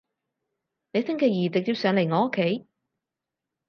[0.93, 2.67] 你星期二直接上嚟我屋企